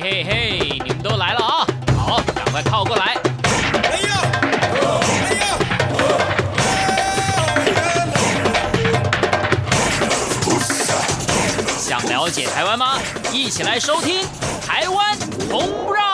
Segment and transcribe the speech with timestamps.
[0.00, 1.66] 嘿嘿，你们都来了啊！
[1.98, 3.16] 好，赶快靠过来。
[3.82, 4.22] 哎呀！
[5.26, 5.42] 哎呀！
[11.78, 13.00] 想了解台湾吗？
[13.32, 14.22] 一起来收听
[14.64, 15.18] 《台湾
[15.50, 16.04] 红不让》。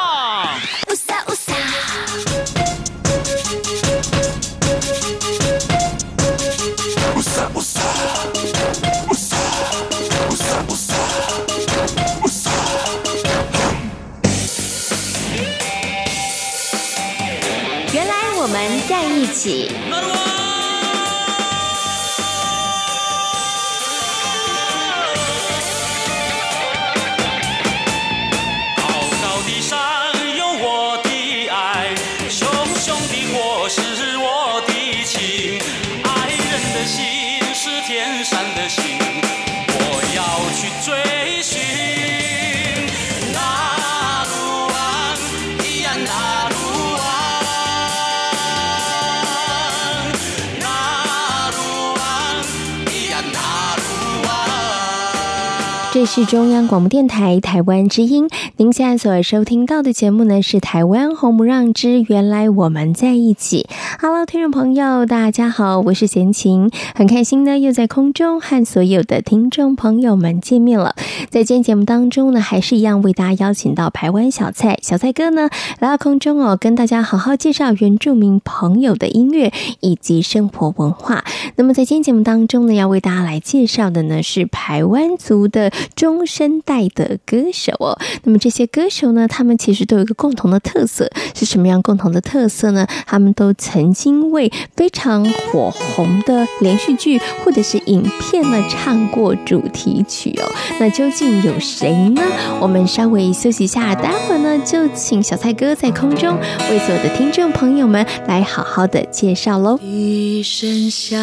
[56.07, 63.66] 是中央广播电台台湾之音，您现在所收听到的节目呢是《台湾红不让之原来我们在一起》。
[64.00, 70.94] Hello，听众朋友，大家好，我是贤琴，很开心呢又在空中和所有的听众朋友们见面了。
[71.31, 75.50] 在今天节目当中呢，还是一样为大家邀请到台湾小蔡小蔡哥呢
[75.81, 81.25] 来到空中哦，跟大家好好介绍原住民朋友的音乐以及生活文化。
[81.56, 85.72] 那么在今天节目当中呢，要为大家来介绍的呢是台湾族的。
[85.97, 92.87] 中生代的歌手哦，那么这些歌手呢，他们其实都有一个共同的特色，是什么样共同的特色呢？
[93.06, 100.49] 他们都曾经为非常火红的连续剧或者是影片呢唱过主题曲哦。
[100.78, 102.22] 那究竟有谁呢？
[102.61, 106.39] 我们稍微休息一下，待会儿呢就请小菜哥在空中
[106.71, 109.78] 为所有的听众朋友们来好好的介绍喽。
[109.83, 111.19] 一声响，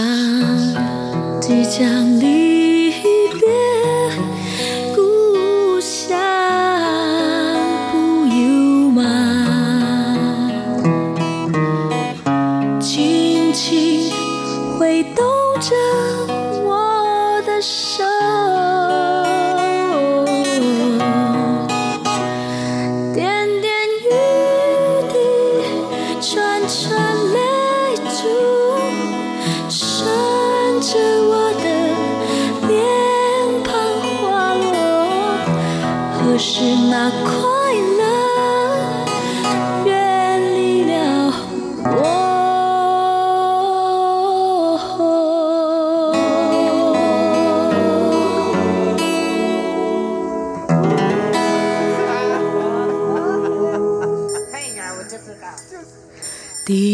[1.39, 2.40] 即将离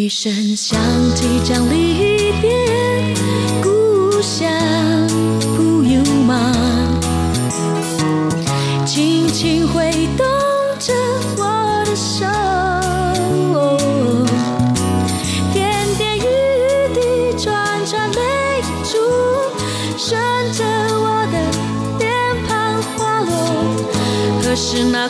[0.08, 0.80] 笛声响，
[1.16, 3.14] 即将离别
[3.62, 4.50] 故乡
[5.58, 6.50] 不由吗？
[8.86, 10.26] 轻轻挥动
[10.80, 10.94] 着
[11.36, 12.26] 我的手，
[15.52, 16.22] 点点雨
[16.94, 18.96] 滴串串泪珠，
[19.98, 20.18] 顺
[20.54, 20.64] 着
[21.02, 21.38] 我的
[22.00, 22.10] 脸
[22.48, 23.30] 庞滑落。
[24.42, 25.10] 可是那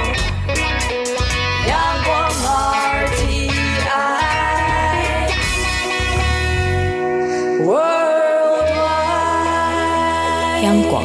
[10.63, 11.03] 央广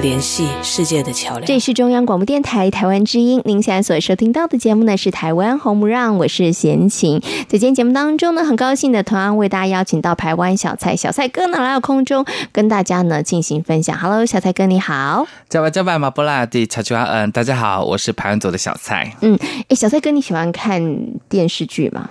[0.00, 1.44] 联系世界的桥梁。
[1.44, 7.20] 这里是中央广播电台台湾之音，您现在所收听到的节目呢是台湾红不让，我是贤琴。
[7.48, 13.98] 在今天节目当中呢，很高兴的同样为大家邀请到台湾小蔡小蔡哥呢来到空中跟大家呢进行分享。
[13.98, 15.26] Hello，小蔡哥你好。
[15.48, 19.12] 加巴加巴马布拉蒂查丘阿恩，大家好，我是排湾组的小蔡。
[19.22, 19.36] 嗯，
[19.68, 20.80] 哎，小蔡哥你喜欢看
[21.28, 22.08] 电视剧吗？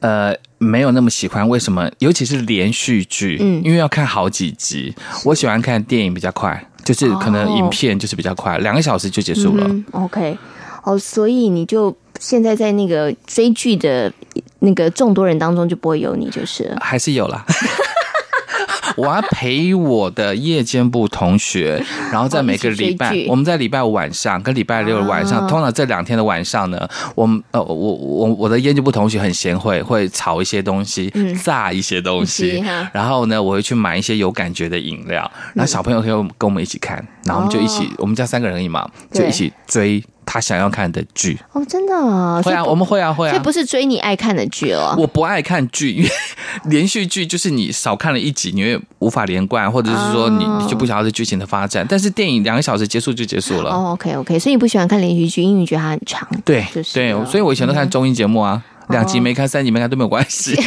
[0.00, 1.90] 呃，没有那么喜欢，为什么？
[1.98, 4.94] 尤其是连续剧，嗯，因为要看好几集。
[5.24, 9.64] 我喜欢看电影比较快，就是可能影片就是比较快，两个小时就结束了。
[9.68, 10.36] 嗯、OK，
[10.82, 14.12] 哦，所以你就现在在那个追剧的
[14.60, 17.44] 那个众多人当中就不会有你，就是还是有啦。
[18.96, 21.82] 我要陪我的夜间部同学，
[22.12, 31.12] 然后在每个礼拜，我们在礼拜五晚上跟礼拜六晚上，通常这两天的晚上呢，我们呃，我我我的夜间部同学很贤惠，会炒一些东西，
[31.42, 32.62] 炸一些东西，
[32.92, 40.02] 然后呢，我会去买一些有感觉的饮料，然后小朋友可以跟我们一起看，然后我们就一起，我们家三个人而已嘛，就一起追。
[40.30, 44.94] 他想要看的剧哦，真的啊，会啊，我们会啊，会啊，这不是追你爱看的剧哦。
[44.98, 46.10] 我不爱看剧，因为
[46.64, 51.86] 连续剧就是你少看了一集，你会无法连贯，或者是说你你就不想要这剧情的发展。
[51.88, 53.70] 但是电影两个小时结束就结束了。
[53.70, 56.28] 哦，OK OK，所以你不喜欢看连续剧，因为你觉得它很长。
[56.44, 60.54] 对，就是对，所以我以前都看综艺节目啊，两集没看，三集没看都没有关系。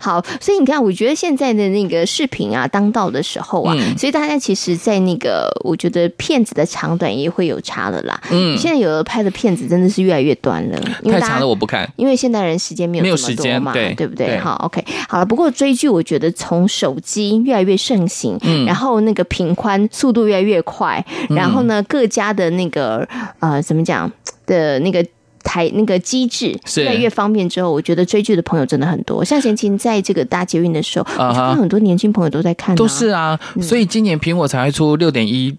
[0.00, 8.18] 好，所以你看，我觉得现在的那个视频啊，当道的时候啊，嗯、所以大家其实，在那个我觉得片子的长短也会有差的啦。
[8.30, 14.28] 嗯，现在有的拍的片子真的是越来越短了，因为太长了我不看，因为现代人时间没有这么多嘛，对，对不对？
[14.28, 15.26] 对好，OK，好了。
[15.26, 23.06] 不过追剧，我觉得从手机越来越盛行，嗯，然后那个频宽速度越来越快，然后呢，各家的那个
[23.40, 24.10] 呃，怎么讲
[24.46, 25.04] 的那个。
[25.50, 29.24] 台那个机制越来越方便之后，我觉得追剧的朋友真的很多。
[29.24, 33.36] 像前期在这个搭捷运的时候，我看很多年轻朋友都在看，都是啊。
[33.60, 35.52] 所以今年苹果才会出六点一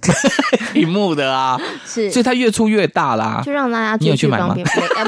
[0.72, 1.60] 屏幕的啊。
[1.86, 2.10] 是。
[2.10, 3.42] 所以他越出越大啦。
[3.44, 4.38] 就让大家自己去买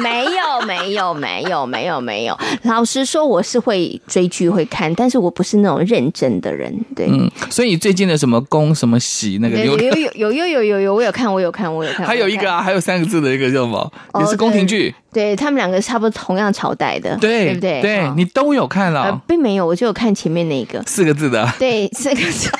[0.00, 7.06] 没有没有没有没有没有老实说我是会追剧会看但是我不是那种认真的人对。
[7.10, 13.92] 嗯所以最近的什么宫什么喜那个有有有有有有有我有看我有看我有看还有一个啊还有三个字的一个叫什么？
[14.20, 14.94] 也是宫廷剧。
[15.12, 17.82] 对他们两个差不多同样朝代的对对不对？
[17.82, 19.20] 对你都有看了。
[19.28, 20.82] 并没有我就有看前面那个。
[20.86, 21.46] 四个字的。
[21.58, 22.50] 对四个字。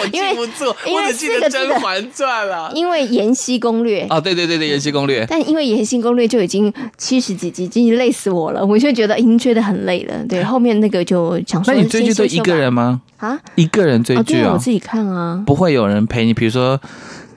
[0.00, 2.72] 我记不住，因为我只记得《甄嬛传》了。
[2.74, 5.24] 因为《延禧攻略》哦，对对对对，《延禧攻略》。
[5.28, 10.14] 但因为《延禧攻略》就已经七十几集，已经累死我了，我就觉得已经追得很累了。
[10.28, 13.00] 对，后面那个就想说，那你追剧都一个人吗？
[13.18, 14.52] 啊，一个人追剧啊？
[14.54, 16.80] 我自己看啊，不会有人陪你，比如说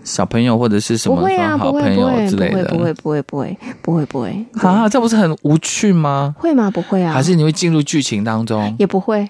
[0.04, 1.16] 小朋友或者是什么
[1.58, 6.34] 好朋友之类的，不会不会不会不会不会啊，这不是很无趣吗？
[6.38, 6.72] 会吗？
[6.72, 8.74] 不会啊，还是你会进入剧情当中？
[8.80, 9.30] 也不会。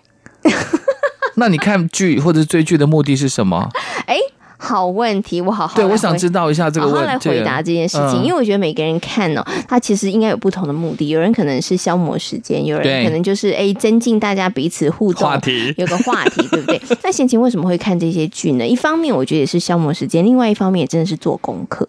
[1.38, 3.70] 那你看剧或者追剧的目的是什么？
[4.06, 4.18] 哎，
[4.58, 11.10] 好问题，我好好对，我想知道一下这个问题，好好来回答这件事情，嗯、因为我觉得每个人看哦，他其实应该有不同的目的。
[11.10, 16.82] 有人可能是消磨时间，有人可能就是哎增进大家彼此互动话题，有个话题， 对不对？
[17.04, 18.66] 那贤琴为什么会看这些剧呢？
[18.66, 21.88] 一方面我觉得也是消磨时间，另外一方面也真的是做功课。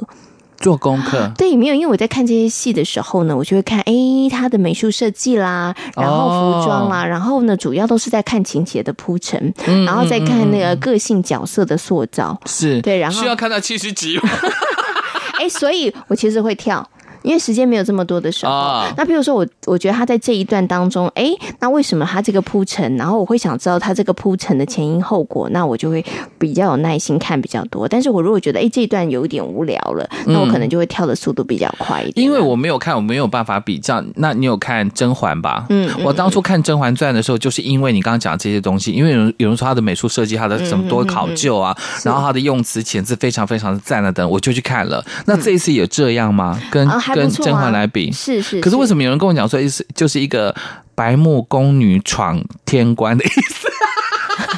[0.64, 1.30] 做功课。
[1.36, 3.92] 对，没有，因为我在看这些戏的时候呢，我就会看，哎，
[4.30, 14.18] 他的美术设计啦，然后服装啦，哦、然后呢，主要都是在看情节的铺陈，嗯、然后再看那个个性角色的塑造，是对，然后需要看到七十集，
[15.38, 16.88] 哎，所以我其实会跳。
[17.24, 26.04] 因为时间没有这么多的时候，哦、那比如说我，我觉得他在这一段当中，哎，那为什么他这个铺陈，然后我会想知道他这个铺陈的前因后果，那我就会
[26.38, 27.88] 比较有耐心看比较多。
[27.88, 32.24] 但是我如果觉得，哎，这一段有点无聊了，那我可能就会跳的速度比较快一点。
[32.24, 34.04] 因为我没有看，我没有办法比较。
[34.16, 35.64] 那你有看甄嬛吧？
[35.70, 45.02] 嗯，我当初看《甄嬛传》的时候，就是因为你刚刚讲这些东西，因为有人有人说他的美术设计，他的什么多考究啊，然后他的用词遣字非常非常的赞了等，我就去看了。
[45.24, 46.60] 那这一次也这样吗？
[46.70, 47.86] 跟、啊、跟甄嬛来。
[47.86, 50.54] 比是，是，可是为什么有人跟我讲说，意思就是一个
[50.94, 53.68] 白目宫女闯天关的意思？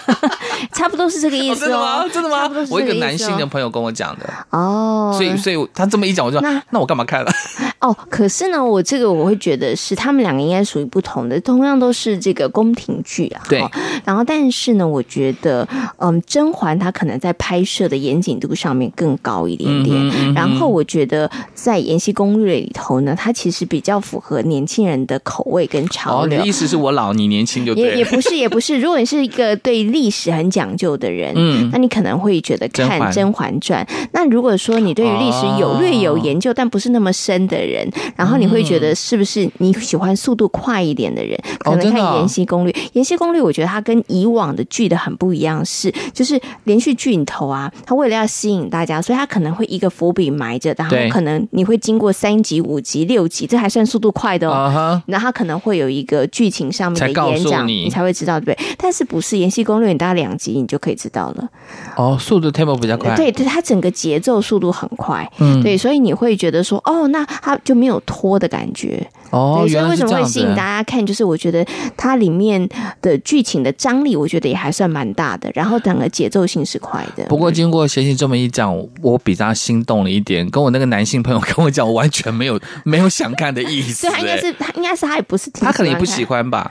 [0.73, 2.49] 差不多是这个意思哦，真的吗？
[2.49, 2.67] 真的吗？
[2.71, 7.31] 我一个男性的朋友跟我讲的哦，所以所以他这么一讲，我就说那那我干嘛看了？
[7.81, 13.43] 哦，可是呢，我这个我会觉得是他们两个应该属于不同的，同样都是这个宫廷剧啊。
[13.49, 13.65] 对，
[14.05, 15.67] 然后但是呢，我觉得
[15.99, 19.97] 嗯，甄嬛她可能在拍摄的严谨度上面更高一点点。
[19.97, 26.39] 嗯嗯、然后我觉得在《延禧攻略》里头呢，它其实比较符合年轻人的口味跟潮流。
[26.39, 28.79] 哦、你的意思是我老，你年轻就对也也不是也不是。
[28.79, 33.85] 如果你是一个对历史很讲究的人，嗯，那你可能会觉得看《甄嬛传》。
[34.13, 42.73] 那如果说你对于历史有略有研究，哦、但不是那么深的人，然后你会觉得是不是你喜欢速度快一点的人，可能看《延禧攻略》。
[42.93, 55.03] 《延禧攻略》我觉得它跟以往的剧的很不一样，是就是连续剧里头啊，它为了要吸引大家，所以它可能会一个伏笔埋着，然后可能你会经过三集、五集、六集，这还算速度快的哦。
[55.07, 58.67] 然后它可能会有一个剧情上面的延展，你才会知道对不对？
[58.79, 61.49] 但是不是《延禧攻略》，你大概两集你就可以知道了。
[61.97, 69.07] 哦，速度 tempo 比较快，对，它整个节奏速度很快，嗯，对，所以你会觉得说，哦，那它就没有拖的感觉。
[69.31, 71.05] 哦，所以为什么会吸引大家看？
[71.05, 71.67] 就是我觉得
[71.97, 72.69] 它里面
[73.03, 75.51] 的剧情的张力，我觉得也还算蛮大的。
[75.53, 77.25] 然后整个节奏性是快的。
[77.27, 80.49] 不过经过贤贤这么一讲，我比较心动了一点。
[80.49, 84.07] 跟我那个男性朋友 跟我讲，我完全没有没有想看的意思。
[84.09, 86.71] 对，他应该是他应该是他也不是挺，他可能也不喜欢吧。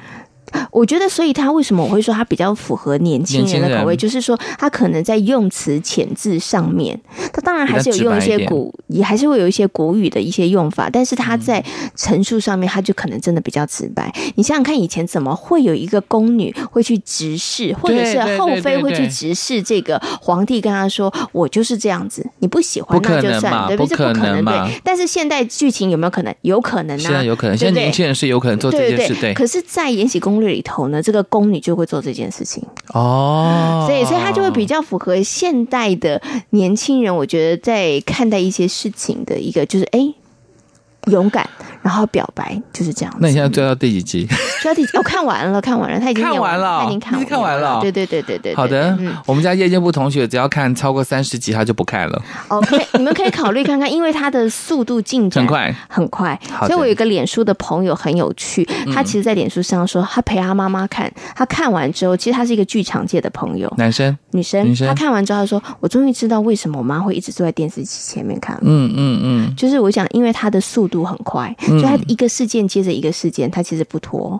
[0.72, 7.00] 我觉得，所以他为什么我会说他比较符合年轻人的口味，就是说他可能在用词遣字上面，
[7.34, 11.64] 他当然还是有用一些古，也还是会有一些古语的一些用法，但是他在
[11.96, 14.14] 陈述上面，他就可能真的比较直白。
[14.36, 23.96] 你想想看，以前怎么会有一个宫女会去直视，或者是后妃会去直视这个皇帝，跟他说：“我就是这样子，你不喜欢那就算，对不对？
[23.98, 24.82] 这不可能，对。
[24.84, 26.34] 但是现代剧情有没有可能？
[26.42, 29.34] 有可能啊，现在有可能，现在年轻人是有可能做这件事，对。
[29.34, 32.64] 可是，在《延禧攻略》里头呢，这个宫女就会做这件事情
[32.94, 40.14] 哦，所以所以她就会比较符合现代的年轻人，我觉得在看待一些事情的一个就是哎。
[41.08, 41.48] 勇敢，
[41.82, 43.16] 然后表白就是这样。
[43.20, 44.28] 那你现在追到第几集？
[44.62, 44.98] 追到第几集？
[44.98, 47.80] 我看完了，看完了，他已经看完了，他已经看看完了。
[47.82, 48.56] 对对对对对。
[48.56, 52.22] 好的，我们家夜间部同学只要看超过三十集，他就不看了。
[52.48, 56.40] OK，你们可以考虑看看，因为他的速度进展很快，很快。
[56.62, 64.66] 所以我有一个脸书的朋友很有趣，他其实，在脸书上说，他陪他妈妈看，他看完之后，其实他是一个剧场界的朋友，男生、女生。
[64.88, 71.54] 他看完之后，他说：“我终于知道为什么我妈会一直坐在电视机前面看。”嗯嗯嗯，就是我想，因为他的速度很快。
[71.60, 74.40] 所以他一个事件接着一个事件，它其实不拖。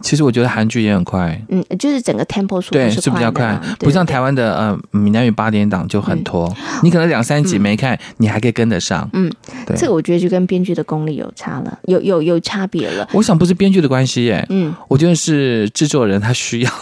[0.00, 6.50] 其实我觉得韩剧也很快，嗯，就是整个 tempo 速度对是比较快，不像台湾的呃闽南语八点档就很拖。
[6.82, 9.06] 你可能两三集没看，你还可以跟得上。
[9.12, 9.30] 嗯，
[9.76, 13.06] 这个我觉得就跟编剧的功力有差了，有有有差别了。
[13.12, 16.70] 我想不是编剧的关系耶，嗯，我觉得是制作人他需要。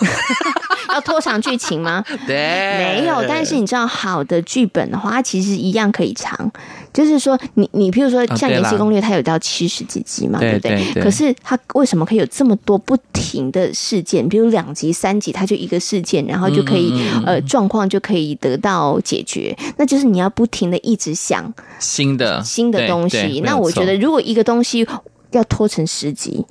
[0.92, 2.04] 要拖长剧情吗？
[2.26, 3.25] 对，没有。
[3.26, 6.50] 但是你知道，好的剧本的话，它其实一样可以长。
[6.92, 10.92] 就是说你，你你譬如说像《延禧攻略》，它有到七十几集嘛，对不对？
[11.02, 14.28] 可是它为什么可以有这么多不停的事件？
[14.28, 16.92] 比如两集、三集，它就一个事件，然后就可以
[17.25, 19.56] 呃状况就可以得到解决。
[19.78, 23.40] 那就是你要不停的一直想新的新的东西。
[23.42, 24.87] 那我觉得，如果一个东西
[25.30, 26.44] 要拖成十集。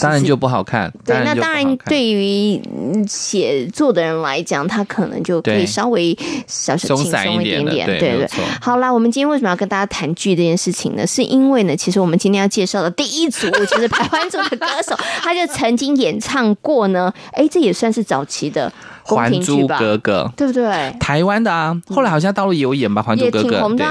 [0.00, 0.92] 当然就不好看。
[1.04, 2.60] 对，那当然对于
[3.08, 6.16] 写作的人来讲，他可能就可以稍微
[6.46, 7.86] 小小轻松一点点。
[7.86, 8.28] 对对对。
[8.60, 11.06] 好啦，我们今天为什么要跟大家谈剧这件事情呢？
[11.06, 17.12] 是因为呢，其实我们今天要介绍的第一组就是台湾组的歌手， 他就曾经演唱过呢。
[17.32, 18.70] 哎，这也算是早期的。
[19.16, 20.94] 《还珠格格》对不对？
[20.98, 23.86] 台湾的啊，后来好像大陆也有演吧，《还珠格格》对。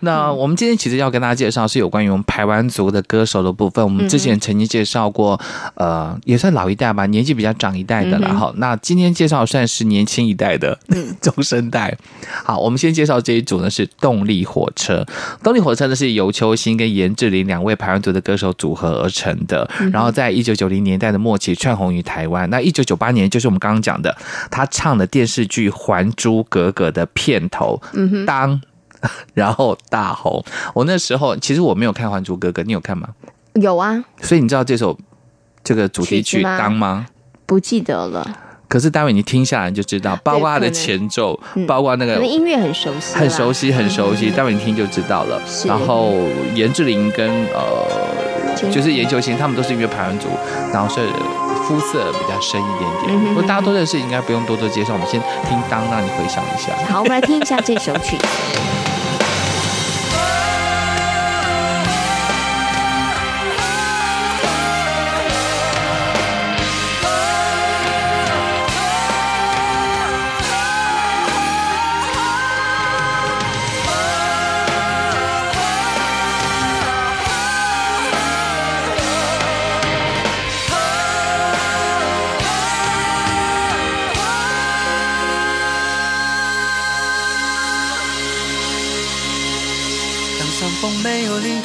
[0.00, 3.84] 那我们今天其实要跟大家介绍是有关于我们台湾族的歌手的部分。
[3.84, 5.38] 我们之前曾经介绍过，
[5.74, 8.50] 呃，也算老一代吧，年纪比较长一代的了哈。
[8.56, 10.78] 那今天介绍算是年轻一代的
[11.20, 11.94] 中生代。
[12.42, 15.04] 好，我们先介绍这一组呢，是动力火车。
[15.42, 19.68] 动力火车呢是由邱兴跟严志林两位台湾族的歌手组合而成的。
[19.92, 22.48] 然后在一九九零年代的末期窜红于台湾。
[22.48, 24.16] 那一九九八年就是我们刚刚讲的
[24.50, 24.61] 他。
[24.62, 28.60] 他唱的电视剧《还珠格格》的片头，嗯哼，当，
[29.34, 30.42] 然后大红。
[30.72, 33.08] 我那时候其实我没有看《还珠格格》，你有看吗？
[33.54, 34.04] 有啊。
[34.20, 34.96] 所以你知道这首
[35.64, 37.06] 这个主题曲当吗？
[37.44, 38.24] 不记得了。
[38.68, 44.30] 可是待会你听下来就知道，包括它的前奏，包括那个音乐很熟悉，很熟悉，很熟悉。
[44.30, 45.42] 待会你听就知道了。
[45.66, 46.14] 然后
[46.54, 47.84] 颜志玲跟呃，
[48.70, 50.28] 就是研究型，他们都是因为排湾族，
[50.72, 51.08] 然后所以。
[51.64, 54.94] 肤色比较深一点点，不过大家都认识，应该不用多多介绍。
[54.94, 55.18] 我们先
[55.48, 56.72] 听当，让你回想一下。
[56.92, 58.18] 好，我们来听一下这首曲。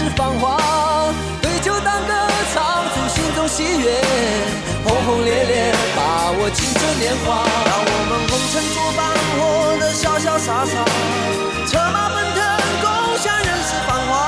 [0.00, 0.56] 是芳华，
[1.42, 2.14] 对酒当歌，
[2.54, 4.00] 唱出心中喜悦，
[4.82, 7.44] 轰轰烈烈，把握青春年华。
[7.66, 8.98] 让我们红尘作伴，
[9.36, 10.72] 活得潇潇洒洒，
[11.66, 12.40] 策马奔腾，
[12.80, 14.26] 共享人世繁华。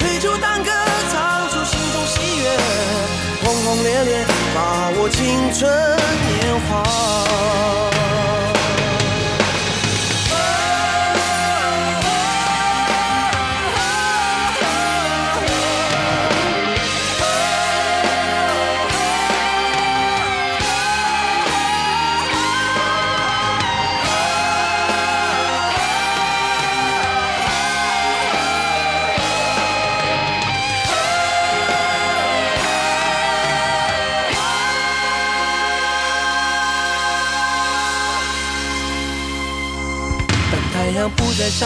[0.00, 0.70] 对酒当歌，
[1.10, 2.44] 唱出心中喜悦，
[3.42, 5.64] 轰轰烈烈，把握青春
[6.28, 7.93] 年华。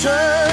[0.00, 0.47] 春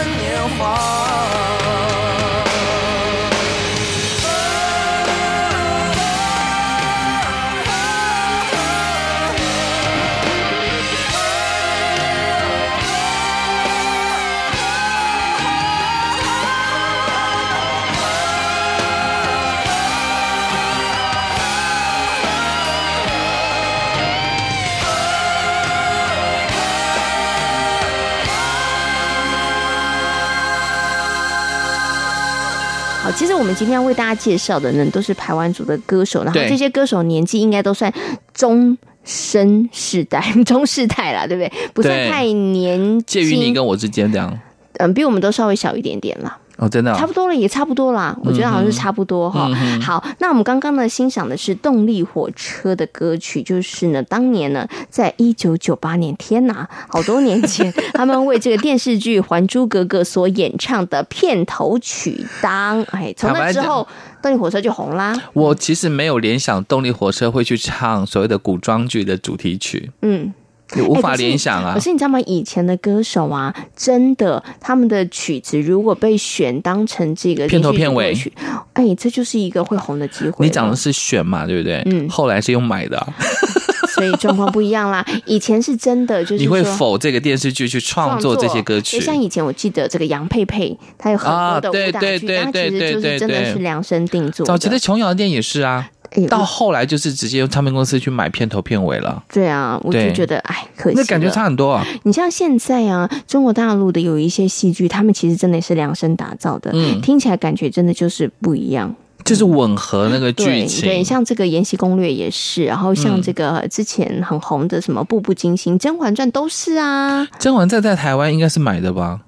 [33.15, 37.91] 其实我们今天要为大家介绍的呢，都是台湾族的歌手，然后这些歌手年纪应该都算
[38.33, 41.69] 中生世代、 中世代啦，对不对？
[41.73, 44.37] 不算太年轻，介于你跟我之间这样。
[44.79, 46.37] 嗯，比我们都稍微小一点点啦。
[46.57, 48.17] 哦，真的、哦，差不多了，也差不多啦。
[48.23, 49.81] 我觉得好像是差不多哈、嗯。
[49.81, 62.81] 好，那我们刚刚呢欣赏的是动力火车的歌曲，就是呢当年呢在一九九八年，天哪，好多年前， 他们为这个电视剧《还珠格格》所演唱的片头曲当。
[62.83, 63.85] 哎，从那之后，
[64.21, 65.13] 动力火车就红啦。
[65.33, 69.91] 我其实没有联想动力火车会去唱所谓的古装剧的主题曲。
[70.01, 70.33] 嗯。
[70.73, 71.73] 你无法联想啊、欸！
[71.75, 72.19] 可是你知道吗？
[72.21, 78.33] 以前的歌手啊，真的，他们的曲子如果被选当成这个片头片尾曲，
[78.73, 80.45] 哎、欸，这就是一个会红的机会。
[80.45, 81.83] 你讲的是选嘛，对不对？
[81.85, 82.09] 嗯。
[82.09, 83.13] 后来是用买的、啊，
[83.93, 85.05] 所以状况不一样啦。
[85.25, 88.99] 以前是真的，就是你会否这个电视剧去创作这些歌曲？
[88.99, 94.51] 像以前我记得这个杨佩佩，她有很多的武打剧，她、啊、其实就是真的是量身定做的。
[94.51, 95.89] 早期的琼瑶的电影也是啊。
[96.29, 99.23] 到后来就是直接用唱片公司去买片头片尾了。
[99.31, 100.95] 对啊，我就觉得哎，可惜。
[100.97, 101.85] 那感觉差很多啊。
[102.03, 110.81] 你像现在啊，中国大陆的有一些戏剧，他们其实真的是量身打造的，嗯，听起来感觉真的就是不一样，就是吻合那个剧情。
[110.81, 117.23] 对，对，像这个《延禧攻略》也是，然后像这个之前很红的什么《步步惊心》《甄嬛传》都是啊。
[117.39, 119.19] 《甄嬛传》在台湾应该是买的吧？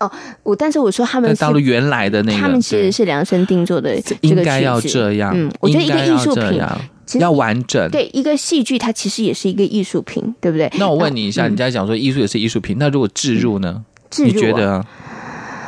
[0.00, 0.10] 哦，
[0.42, 5.32] 我但是我说他们到了原来的那个，他们其实是量身定做的这个应该要这样。
[5.34, 6.60] 嗯，我觉得一个艺术品
[7.20, 7.88] 要完整。
[7.90, 10.70] 对，一个戏剧它其实也是一个艺术品，对不对？
[10.78, 13.84] 那我问你一下，你在讲说艺术也是艺术品，那如果置入呢？
[14.10, 14.84] 置入、啊，你觉得？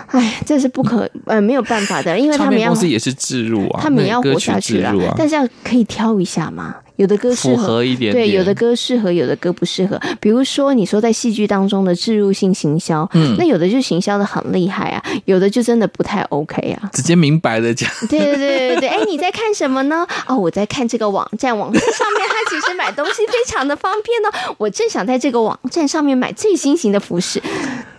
[0.08, 6.76] 哎，这是不可呃没有办法的，因为他们要公司也是置入啊，他们也要活下去啊，但是要可以挑一下嘛。
[7.02, 10.00] 有的歌适合，合一点点，对，有的歌适合，有的歌不适合。
[10.20, 16.88] 比如说，你说在戏剧当中的置入性行销，嗯，那有的就行销的很厉害啊，有的就真的不太 OK 啊。
[16.92, 18.88] 直接明白的讲，对对对对对。
[18.88, 20.06] 哎，你在看什么呢？
[20.28, 24.54] 哦，我在看这个网站，网站上面它其实买东西非常的方便哦。
[24.58, 27.42] 我正想在这个网站上面买最新型的服饰。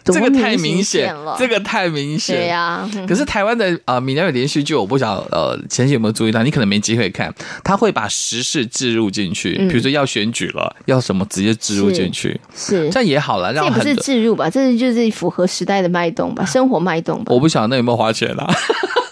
[0.04, 2.36] 这个太明显了，这个太明显。
[2.36, 17.34] 对呀、啊， 可是台湾的呃闽南语连续剧，我不晓呃前期有没有注意到，你可能没机会看，他会把时事置入进去，比如说要选举了，要什么直接置入进去，是，是这样也好了，让这不是置入吧，这是就是符合时代的脉动吧，生活脉动吧。
[17.34, 18.54] 我不晓得那有没有花钱啦、啊。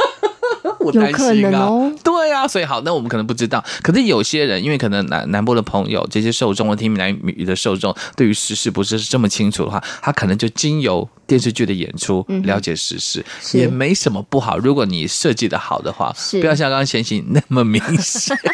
[0.85, 3.63] 有可能哦，对啊，所以好，那我们可能不知道。
[3.81, 14.57] 可是有些人，因为可能南南部的朋友，这些受众或听闽南语的受众，对于时事不是这么清楚的话，他可能就经由电视剧的演出了解时事，嗯、也没什么不好。
[14.57, 18.37] 如果你设计的好的话，不要像刚刚贤行那么明显。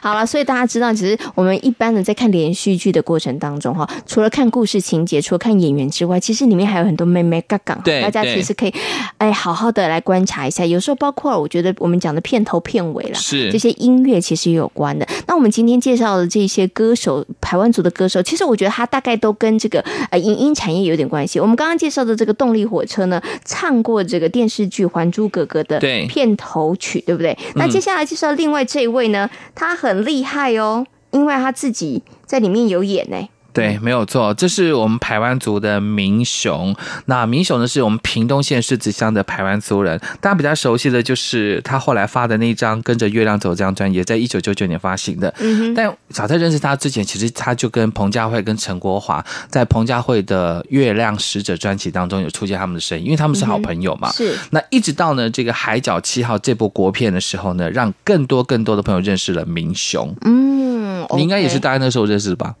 [0.00, 8.72] 好了，所以大家知道，其实我们一般的在看连续剧的过程当中，哈，除了看故事情节，除了看演员之外，其实里面还有很多妹妹嘎嘎，对，大家其实可以
[9.16, 10.64] 哎好好的来观察一下。
[10.64, 15.06] 有时候包括我觉得我们讲的片头片尾啦，是这些音乐其实也有关的。
[15.26, 19.80] 那我们今天介绍的这些歌手，台湾族的歌手，其实我觉得他大概都跟这个
[20.10, 21.40] 呃影音产业有点关系。
[21.40, 27.38] 我们刚刚介绍的这个动力火车呢，唱过这个电视剧《还珠格格》的片头曲，对，对不对？
[27.54, 33.16] 那接下来介绍另外这一位呢，他很厉害哦，因为他自己在里面有演呢。
[33.52, 36.74] 对，没有错，这是我们台湾族的民雄。
[37.06, 39.98] 那民雄呢，是我们屏东县狮子乡的台湾族人。
[40.20, 45.34] 大家比较熟悉的就是他后来发的那张《跟着月亮走》这张专辑，在一九九九年发行的。
[45.40, 45.74] 嗯哼。
[45.74, 54.12] 但早在认识他之前，其实他就跟彭佳慧跟陈国华在彭佳慧的《月亮使者》专辑当中有出现他们的声音，因为他们是好朋友嘛。
[54.12, 54.36] 是。
[54.50, 60.14] 那一直到呢这个《海角七号》这部国片的时候呢，让更多更多的朋友认识了民雄。
[60.24, 62.54] 嗯，你应该也是大概那时候认识的吧？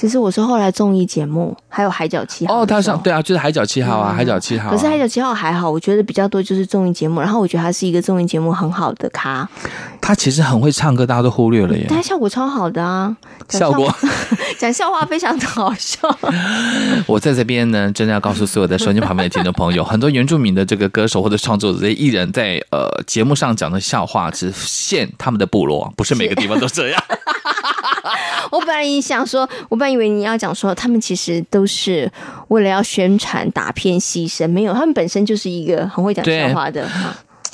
[0.00, 4.68] 其实我是后来综艺节目，还有《海角七号》哦，他上对啊，就是《海角七号》啊，嗯《海角七号》。
[4.70, 9.48] 可是《海角七号》还好，我觉得比较多就是综艺节目，然后我觉得他是一个综艺节目很好的咖。
[10.00, 11.84] 他其实很会唱歌，大家都忽略了耶。
[11.88, 13.16] 他效果超好的啊，
[13.48, 13.92] 效果
[14.56, 15.98] 讲笑话非常的好笑。
[17.08, 27.02] 我在这边呢，真的要告诉所有的收音旁边的听众朋友，很多原住民的这个歌手或者创作者、这些艺人，在呃节目上讲的笑话只限他们的部落，不是每个地方都这样。
[28.50, 32.10] 我本来想说，我本来以为你要讲说，他们其实都是
[32.48, 36.88] 为了要宣传打片牺牲，没有，他们本身就是一个很会讲笑话的。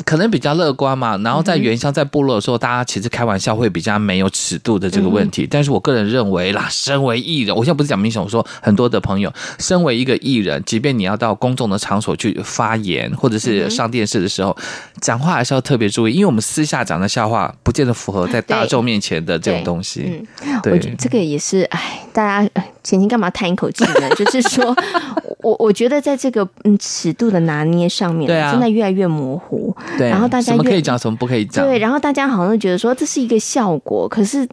[0.04, 5.46] 可能比较乐观嘛，然后在原乡在部落的时候，大家其实开玩笑会比较没有尺度的这个问题。
[5.48, 14.56] 但是我个人认为啦，身为艺人，我现在不是讲明星，我说很多的朋友，身为一个艺人，即便你要到公众的场所去发言，或者是上电视的时候，
[15.00, 20.24] 讲话还是要特别注意，因为我们私下讲的笑话，不见得符合在大众面前的这种东西。
[20.42, 22.50] 嗯，对，这个也是，哎，大家
[22.82, 24.08] 前天干嘛叹一口气呢？
[24.16, 24.74] 就是说。
[25.44, 29.76] 我我觉得在这个嗯尺度的拿捏上面，对啊，现在越来越模糊。
[29.98, 31.66] 对，然后大家什么可以讲，什么不可以讲。
[31.66, 34.48] 对，然后大家好像觉得说这是一个效果，可是。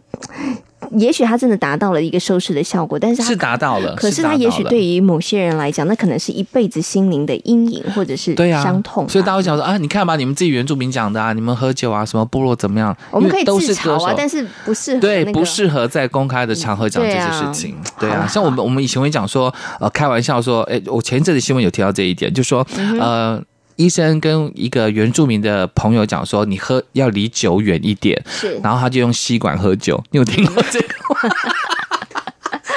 [0.96, 3.94] 也许他真的达到了一个收视的效果，但是他是达到了。
[3.94, 9.08] 可是他也许对于某些人来讲，那可能是一辈子心灵的阴影，或者是伤痛、啊。
[9.08, 12.94] 所以大家会讲说啊，你看吧，你们自己原住民讲的啊，你们喝酒啊，什么部落怎么样？
[13.10, 17.74] 我们可以自嘲啊，但是不适合、那个、对，不适合在公开的场合讲这些事情。
[17.98, 23.42] 对啊，对啊，像我们我们以前会讲说，呃，开玩笑说，哎，我前一阵子新闻有提到这一点，就说，嗯、呃。
[23.76, 30.02] 医生跟一个原住民的朋友讲说：“你喝要离酒远一点。”是，然后他就用吸管喝酒。
[30.10, 31.34] 你有听过这个吗？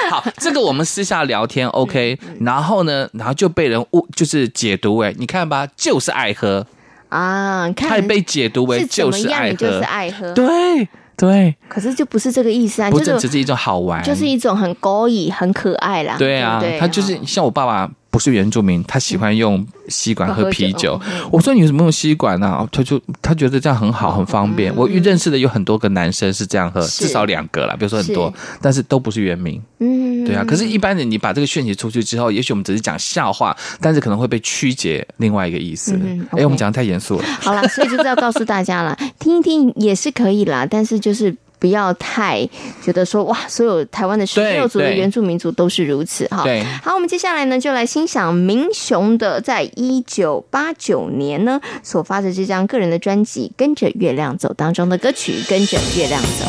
[0.10, 2.18] 好，这个我们私下聊天 OK。
[2.40, 6.66] 然后呢，然后就被人误就是解读为，你看吧，就是爱喝
[7.08, 7.70] 啊。
[7.72, 10.32] 看他也被解读为就是爱喝，就是爱喝。
[10.32, 16.14] 对对，可是就不是这个意思啊，不是只是一种好玩，就是一种很勾引、很可爱啦。
[16.18, 17.90] 对啊，对对他就是像我爸爸。
[18.16, 20.98] 不是原住民，他喜欢用吸管喝啤酒。
[21.30, 22.46] 我说，你为什么用吸管呢？
[22.46, 22.66] 啊？
[22.72, 24.74] 他就他觉得这样很好，很方便。
[24.74, 29.60] 我认识的有很多个男生是这样喝，至少两个啦，比如说很多，但是都不是原民。
[29.80, 30.42] 嗯，对啊。
[30.48, 35.92] 可是，一般人你把这个讯息出去之后，也许我们只是讲笑话，但是可能会被曲解另外一个意思。
[36.30, 37.24] 哎，我们讲的太严肃了。
[37.42, 41.36] 好了，所以就是要告诉大家了，听一听也是可以啦，但是就是。
[41.58, 42.48] 不要太
[42.82, 46.44] 觉得说哇，所有台湾的十六族的原住民族都是如此哈。
[46.82, 56.44] 好，我们接下来呢就来欣赏明雄的，在一九八九年呢所发的这张个人的专辑《跟着月亮走》当中的歌曲《跟着月亮走》。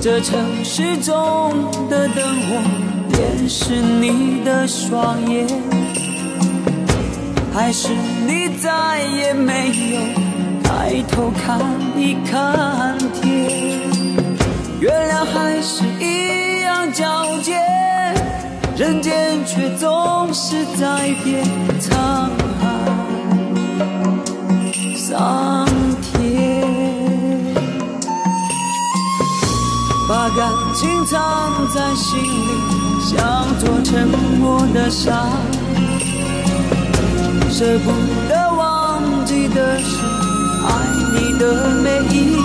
[0.00, 2.62] 这城市中的灯火，
[3.10, 5.44] 便是你的双眼，
[7.52, 7.88] 还是
[8.24, 10.00] 你再也没有
[10.62, 11.58] 抬头看
[11.96, 13.50] 一看天？
[14.80, 17.58] 月亮还是一样皎洁，
[18.76, 21.44] 人间却总是在变，
[21.80, 21.90] 沧
[22.60, 22.68] 海
[30.28, 35.26] 把感情藏在心里，像座沉默的山，
[37.50, 37.90] 舍不
[38.28, 39.96] 得忘记的是
[40.66, 40.68] 爱
[41.14, 42.36] 你的每一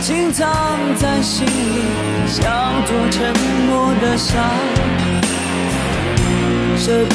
[0.00, 0.46] 情藏
[0.96, 1.82] 在心里，
[2.26, 2.44] 像
[2.86, 3.32] 座沉
[3.68, 4.42] 默的山，
[6.76, 7.14] 舍不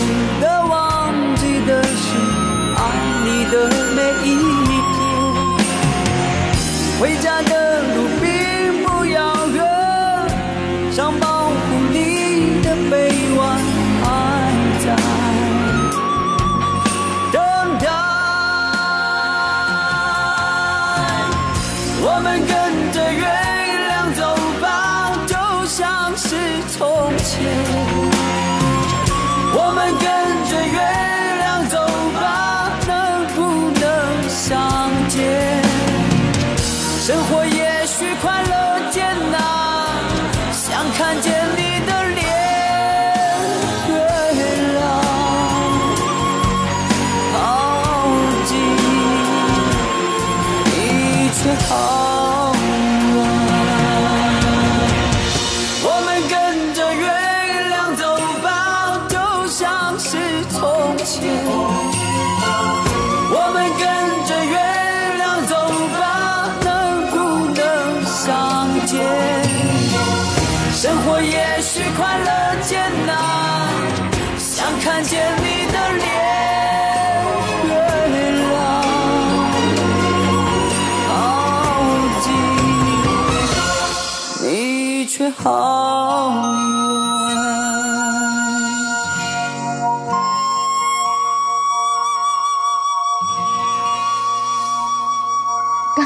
[85.43, 85.51] 刚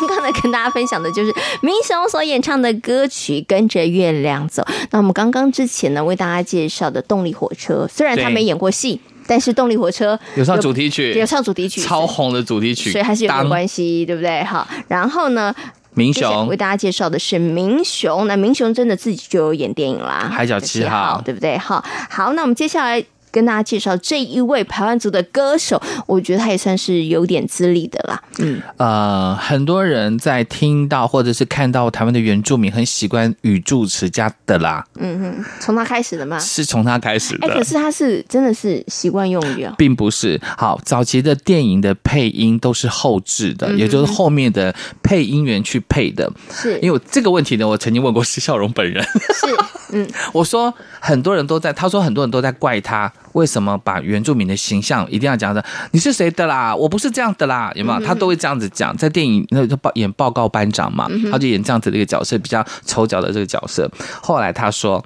[0.08, 4.64] 刚呢，跟大家分享的就是明雄所演唱的歌曲《跟着月亮走》。
[4.92, 14.42] 那我们刚刚之前呢，为大家介绍的动力火车，虽然他没演过戏，但是动力火车有唱主题曲，有唱主题曲，超红的主题曲，所以还是有点关系，对不对？
[14.46, 15.54] 好，然后呢，
[15.96, 21.58] 民雄为大家介绍的是明雄，那明雄真的自己就有演电影啦，《海角七号》，对不对？
[21.58, 23.04] 好，好，那我们接下来。
[23.36, 28.24] 跟大家介绍这一位排湾族的歌手，我觉得他也算是有点资历的啦。
[28.38, 34.86] 嗯，呃，很多人在听到或者是看到台湾的原住民很习惯语助词加的啦。
[35.00, 36.40] 嗯哼，从他开始的吗？
[36.40, 37.46] 是从他开始的。
[37.46, 40.40] 哎、欸，可是他是真的是习惯用语啊，并不是。
[40.58, 46.32] 好，早期的电影的配音都是后置的，嗯、也就是后面的配音员去配的。
[46.50, 49.04] 是，因为这个问题呢，我曾经问过施孝荣本人。
[49.04, 49.48] 是，
[49.92, 53.12] 嗯， 我说很多人都在，他说很多人都在怪他。
[53.36, 55.64] 为什么把原住民的形象一定要讲的？
[55.92, 56.76] 你是谁的啦？
[56.76, 58.00] 我不是这样的啦，有没有？
[58.06, 63.90] 他都会这样子讲，在电影那就报演报告班长嘛，他就演这样子的一个角色，比较丑角的这个角色。
[64.22, 65.04] 后来他说。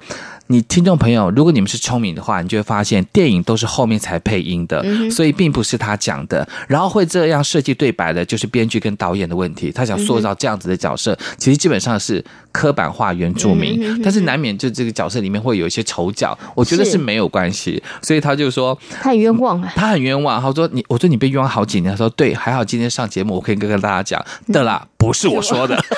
[0.50, 6.46] 你听众朋友，如果你们是聪明的话，你就会发现电影都是后面才配音的，所以并不是他讲的。
[6.66, 9.70] 然后会这样设计对白的，就是编剧跟导演的问题。
[9.70, 17.80] 他想塑造这样子的角色，其实基本上是刻板化原住民，但是难免就这个角色里面会有一些丑角，我觉得是没有关系。
[18.02, 20.42] 所以他就说他很冤枉，他很冤枉。
[20.42, 21.92] 他说你，我说你被冤枉好几年。
[21.92, 24.20] 他说对，还好今天上节目，我可以跟跟大家讲
[24.52, 25.80] 的啦，不是我说的。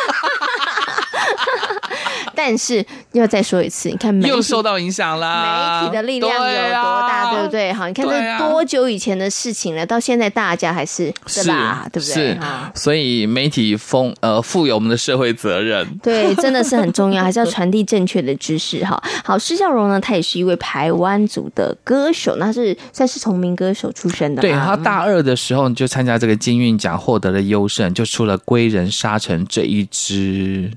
[2.35, 7.73] 但是要再说一次，你看又受到影响啦，媒体的力量有多大，对不对？
[7.73, 11.87] 好，你看这多久以前的事情了，到现在大家还是是吧？
[11.93, 12.15] 对不对？
[12.15, 12.39] 是，
[12.75, 19.03] 所以媒体丰呃负有我们的社会责任，对，真的是很重要， 还是要传递正确的知识哈。
[19.25, 24.43] 好，施孝荣呢，他也是一位台湾族的歌手，那是算是从民歌手出身的。
[24.43, 30.71] 对，他大二的时候就参加这个金韵奖，获得了优胜，就出了《归人沙城》这一支。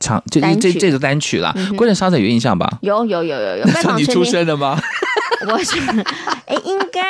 [0.00, 2.68] 唱这这这这首单曲啦，《归人沙城》有印象吧？
[2.80, 3.64] 有有有有有。
[3.66, 4.80] 那 你出生了吗？
[5.48, 5.78] 我是
[6.44, 7.00] 哎，应该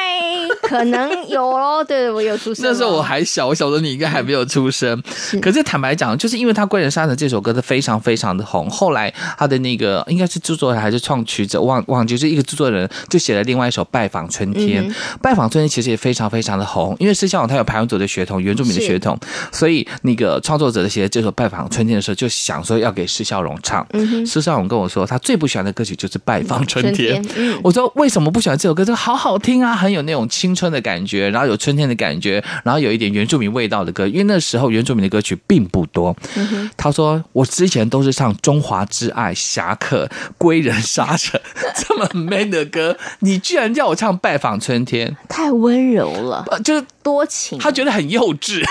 [0.69, 1.83] 可能有哦。
[1.87, 2.65] 对，我有出生。
[2.65, 5.03] 那时候我还小，我晓得你应该还没有出生。
[5.13, 14.85] 是可是坦白讲，就是因为他《归人沙城》这首歌是非常非常的红，后来他的那个应该是制作人还是创曲者，忘忘记是一个制作人就写了另外一首《拜访春天》。
[14.89, 19.19] 嗯、拜访春天其实也非常非常的红，因为施孝荣他有排湾族的血统，原住民的血统，
[19.51, 23.87] 所以那个创作者写这首《拜访春天》的时候，就想说要给施孝荣唱。
[23.93, 27.23] 嗯、施孝荣跟我说，他最不喜欢的歌曲就是《拜访春天》。
[27.37, 28.31] 嗯、我说为什么？
[28.31, 28.85] 不喜欢这首歌？
[28.85, 34.07] 这个好好听啊，很有那种青春的感觉，然后有春天的感觉，然后有一点原住民味道的歌。
[34.07, 36.17] 因为那时候原住民的歌曲并不多。
[36.37, 40.05] 嗯、他说：“我之前都是唱《中华之爱》《侠客》
[40.39, 41.41] 《归人沙城》
[41.89, 47.59] 这么 man 的歌，你居然叫我唱《拜访春天》，太温柔了，就是多情。
[47.59, 48.65] 他觉得很幼稚。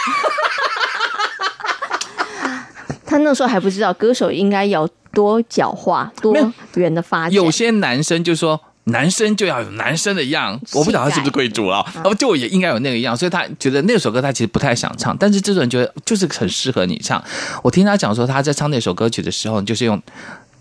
[3.10, 6.36] 他那时候还不知道歌手应该要多角化、多
[6.76, 7.34] 元的发展。
[7.34, 8.62] 有些男生就说。
[8.86, 17.24] 男生就要有男生的样，我不晓得他是不是贵族啊，然后就也应该有那个样，所以他觉得那首歌他其实不太想唱，但是制作人觉得就是很适合你唱。
[17.62, 20.02] 我听他讲说，他在唱那首歌曲的时候，就是用。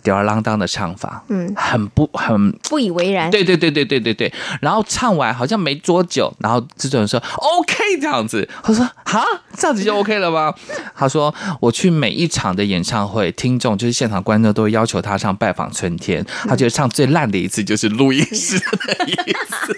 [0.02, 3.30] 吊儿郎当的唱法，嗯，很不很不以为然。
[3.30, 4.32] 对对对对对对对。
[4.60, 9.24] 然后唱完好像没多久，然后制作人说 OK 这样子，他说哈，
[9.56, 10.54] 这样子就 OK 了吗？
[10.96, 19.76] 他说我去每一场的演唱会，听众就是现场观众都会要求他唱《拜访春天》，他觉得唱最烂的一次就是录音室的一次。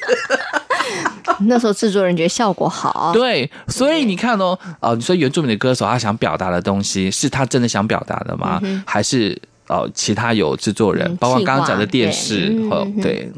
[1.41, 8.61] 那时候制作人觉得效果好，对，所以你看哦，哦，你说原住民的歌手他想表达的东西，是他真的想表达的吗？
[8.63, 9.41] 嗯、还是？
[9.71, 13.31] 哦，其他有制作人，包括刚刚讲的电视，对，哦嗯、对，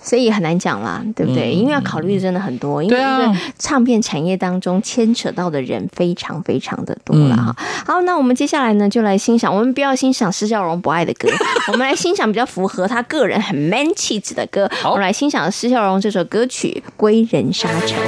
[0.00, 1.52] 所以很难讲啦，对不对？
[1.52, 7.52] 嗯、因为要考虑的真的很多，因为这个唱片产业当中牵扯到的人非常非常的多了哈。
[7.58, 11.28] 嗯、好，那我们接下来呢，就来欣赏，我们不要欣赏施孝荣不爱的歌，
[11.72, 14.70] 我们来欣赏比较符合他个人很 man 气质的歌。
[14.80, 17.98] 好我们来欣赏施孝荣这首歌曲《归人沙城》。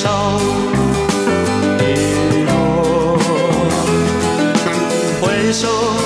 [0.00, 0.38] 少
[1.76, 3.18] 年落
[5.20, 5.97] 回首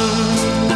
[0.00, 0.69] sun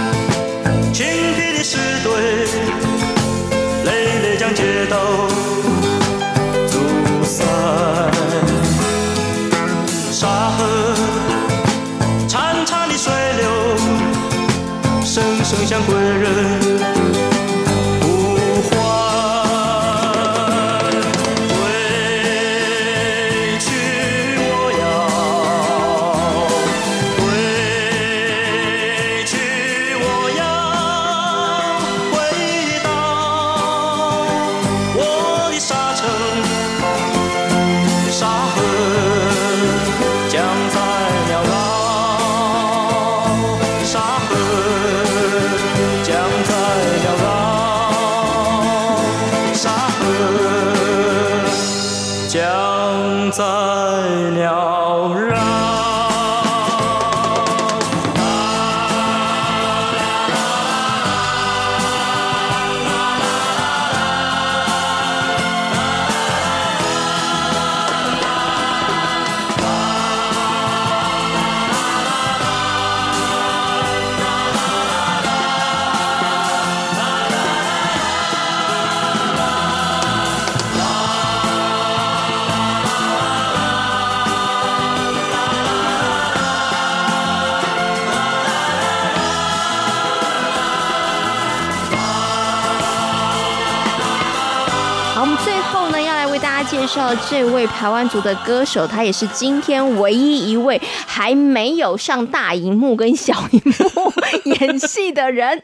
[97.29, 104.13] 这位排湾族的歌手，他也是今天唯一一位还没有上大荧幕跟小荧幕。
[104.45, 105.63] 演戏的人。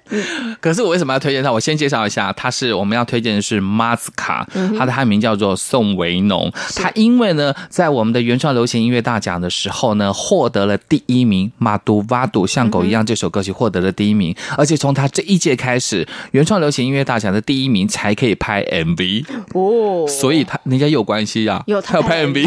[0.60, 1.50] 可是我为什么要推荐他？
[1.52, 4.46] 我先介绍一下，他是我们要推荐的是马斯卡，
[4.78, 6.52] 他的汉名叫做宋维农。
[6.76, 11.50] 他因为呢，在我们的原创流行音乐大奖的时候呢，获得了第一名。
[11.58, 21.62] 马杜瓦杜像狗一样这首歌曲获得了第一名，而且从他这一届开始，原创流行音乐大奖的第一名才可以拍 MV 哦，所以他人家有关系啊。
[21.66, 22.46] 有他有拍 MV，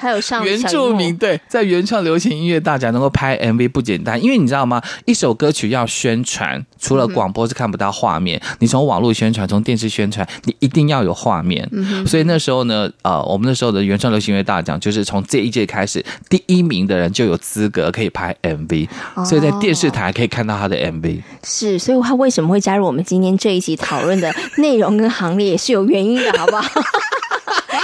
[0.00, 4.80] 他有上原住民对，在原创流行音乐大奖能够拍 MV 不简单，因为你知道吗？
[5.04, 11.68] 一首歌曲要宣传，除了广播是看不到画面，嗯、你从网络宣传，从电视宣传，你一定要有画面。
[11.72, 21.20] 嗯、所以那时候呢，呃，我们那时候的原创流行音乐大奖，就是从这一届开始，第一名的人就有资格可以拍 MV，、哦、所以在电视台可以看到他的 MV。
[21.44, 26.80] 是，所以他为什么会加入我们今天这一集讨论的内容跟行列，也是有原因的，好不好？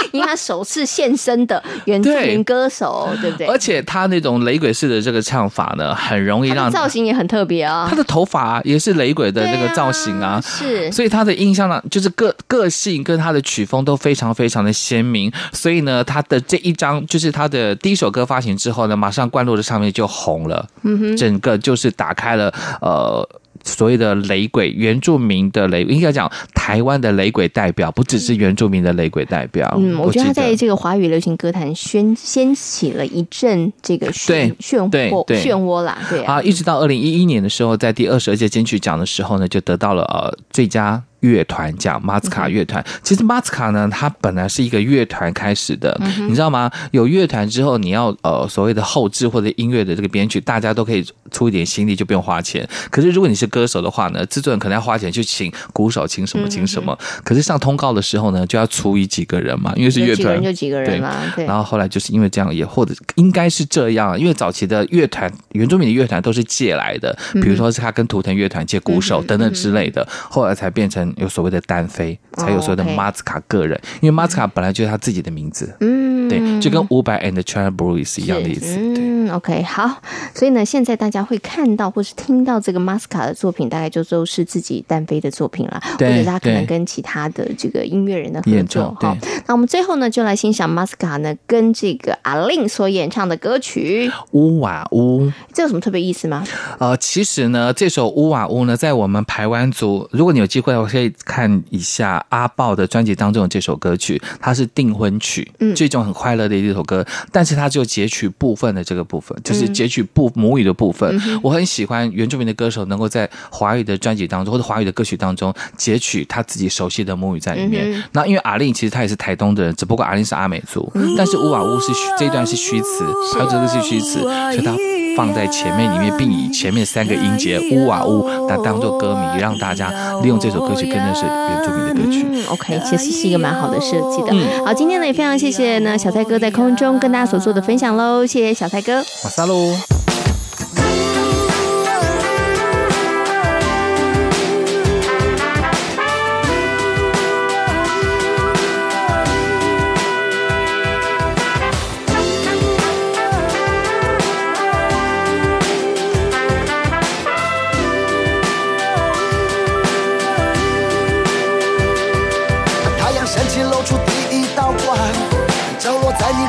[0.13, 3.47] 因为他首次现身的原住民歌手，对，对不对？
[3.47, 7.87] 而且他那种雷鬼式的这个唱法呢，很容易让造型也很特别啊。
[7.89, 10.91] 他的头发也是雷鬼的那个造型啊，啊是。
[10.91, 15.31] 所以他的印象呢，就是个个性跟他的曲风都非常非常的鲜明。
[15.51, 23.27] 所以呢，他的这一张就是他的第一首歌发行之后呢，马上灌录的上面就红了，嗯哼，整个就是打开了呃。
[23.67, 29.71] 所谓的雷鬼，原住民的雷，应该讲台湾的雷鬼代表，不只是原住民的雷鬼代表。
[29.77, 35.97] 嗯，我觉得他在这个华语流行歌坛掀掀起了一阵这个漩漩涡漩涡啦。
[36.09, 41.03] 对啊，一直到二零一一年的时候，在第二十二届金曲奖的时候呢，就得到了呃最佳。
[41.21, 46.69] 乐团奖马斯卡乐团，其实马斯卡呢，它本来是一个乐团开始的，嗯、你知道吗？
[46.91, 52.67] 有乐团之后，你要呃所谓的后制或者音乐的这个编曲，大家都可以出一点心力，就不用花钱。
[52.91, 56.97] 可是如果你是歌手的话呢，制作人可能要花钱去请鼓手，请什么请什么。
[57.23, 61.15] 可是上通告的时候呢，就要除以几个人嘛，因为是乐团，就几个人嘛。
[61.35, 61.45] 对。
[61.45, 71.06] 然后后来就是因为这样，也或者应该是这样，因为早期的乐团，原住民的乐团都是借来的，比如说是他跟图腾乐团借鼓手等等之类的，后来才变成。
[71.17, 78.77] 有所谓的单飞，才有所谓的马斯卡个人，因为马斯卡本来就是他自己的名字，嗯，对，就跟伍佰 and the China Boys 一样的意思。
[78.79, 80.01] 嗯，OK，好，
[80.33, 88.95] 所以呢，现在大家会看到或是听到这个马斯卡的作品，大概就都是自己单飞的作品了，对或者他可能跟其他的这个音乐人的合作。
[88.99, 89.09] 对，
[89.47, 95.21] 那我们最后呢，就来欣赏马斯卡呢跟这个阿令所演唱的歌曲《乌瓦乌》。
[95.53, 96.43] 这有什么特别意思吗？
[96.79, 101.13] 呃，其实呢，这首《乌瓦乌》呢，在我们排湾族，如果你有机会，我可以。
[101.27, 111.19] 看一下阿豹的专辑当中的这首歌曲，它是订婚曲，嗯，这种很快乐的一首歌，但是它只有截取部分的这个部分，就是截取部母语的部分。
[111.43, 118.01] 我很喜欢原住民的歌手能够在华语的专辑当中或者华语的歌曲当中截取他自己熟悉的母语在里面。
[118.13, 124.73] 那因为阿令其实他也是台东的人，只不过阿令是阿美族，但是乌瓦乌是这一段是虚词，还有这个是虚词，所以他
[125.17, 129.91] 放在前面里面，并以前面三个音节呜啊呜来当做歌名，让大家
[130.21, 131.23] 利用这首歌曲更认识。
[131.25, 134.27] 原住民的歌曲，嗯，OK，其实是一个蛮好的设计的。
[134.31, 139.96] 嗯，好，今天呢也非常谢谢呢小蔡哥在空中跟大家所做的分享喽，谢谢小蔡哥，马萨喽。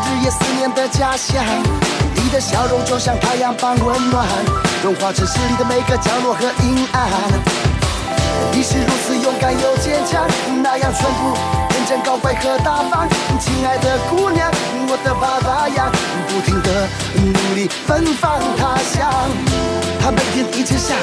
[0.09, 1.45] 日夜思念的家乡，
[2.15, 4.27] 你的笑容就像太阳般温暖，
[4.83, 7.11] 融化城市里的每个角落和阴暗。
[8.53, 10.27] 你是如此勇敢又坚强，
[10.63, 11.37] 那样淳朴、
[11.69, 13.07] 天真、高贵和大方。
[13.39, 14.51] 亲爱的姑娘，
[14.89, 15.91] 我的爸爸呀，
[16.29, 19.13] 不停地努力芬芳他乡。
[20.01, 20.97] 他每天一直想，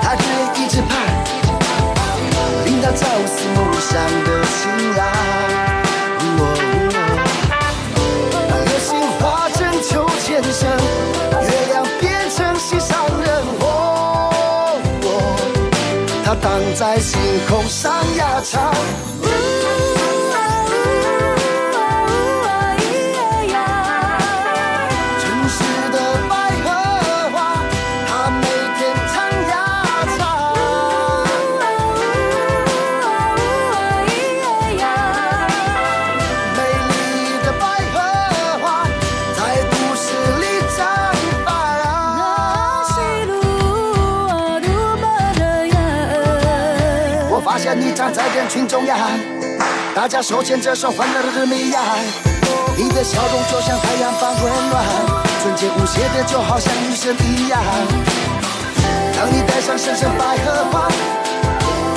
[0.00, 0.96] 他日夜一直盼，
[2.64, 5.77] 令他朝思暮想的新郎。
[16.40, 18.72] 荡在星空上呀唱。
[47.98, 48.96] 站在人群中央，
[49.92, 51.80] 大家手牵着手，欢乐的日迷呀。
[52.76, 54.84] 你的笑容就像太阳般温暖，
[55.42, 57.60] 纯洁无邪的，就好像女神一样。
[59.16, 60.86] 当你戴上深深百合花，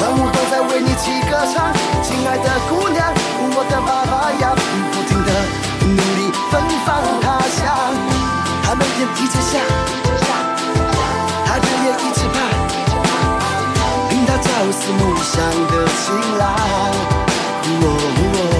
[0.02, 1.72] 万物都在为你起歌唱。
[2.02, 3.14] 亲爱的姑娘，
[3.54, 4.56] 我的爸爸呀，
[4.92, 5.32] 不停的
[5.86, 7.94] 努力芬芳他乡。
[8.64, 9.62] 他每天一直想，
[11.46, 12.51] 他日夜一直盼。
[14.82, 16.56] 朝思暮想的情郎，
[17.84, 18.51] 哦。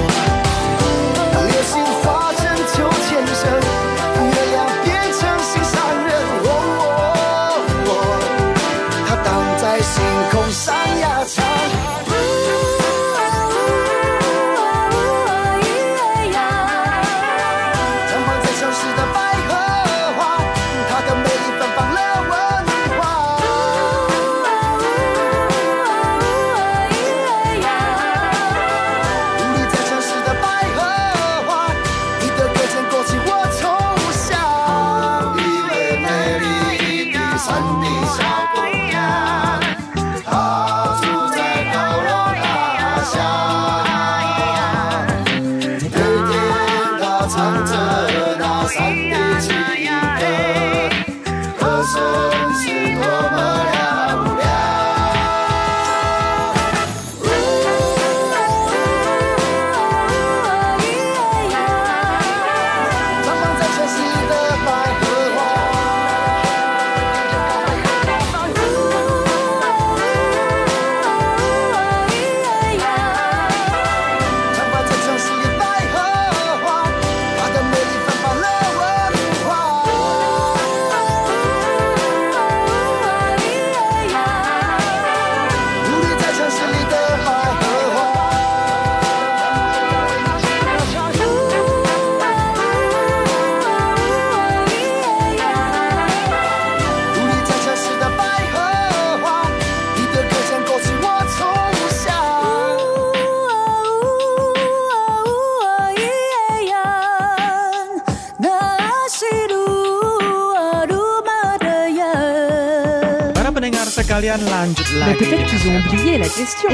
[115.06, 116.70] Mais peut-être qu'ils ont oublié la question?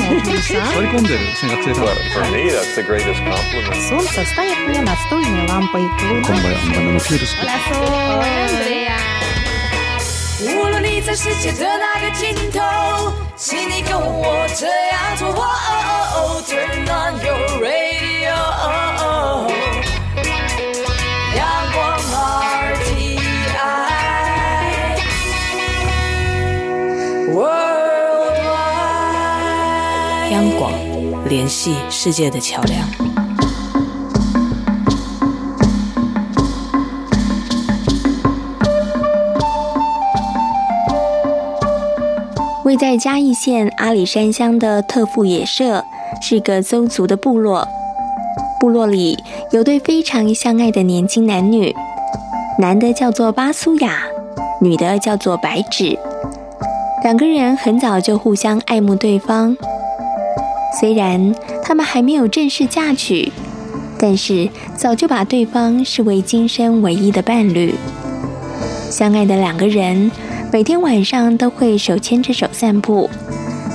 [3.89, 4.25] Солнце
[4.67, 5.47] мне настольной
[16.89, 18.96] on your radio.
[31.25, 32.87] 联系世界的桥梁。
[42.63, 45.83] 位在嘉义县阿里山乡的特富野社
[46.21, 47.65] 是个邹族的部落，
[48.59, 49.17] 部落里
[49.51, 51.73] 有对非常相爱的年轻男女，
[52.59, 53.99] 男的叫做巴苏雅，
[54.61, 55.97] 女的叫做白芷。
[57.03, 59.55] 两个人很早就互相爱慕对方，
[60.79, 63.31] 虽然他们还没有正式嫁娶，
[63.99, 67.75] 但是早就把对方视为今生唯一的伴侣。
[68.89, 70.09] 相爱的两个人。
[70.49, 73.09] 每天晚上都会手牵着手散步，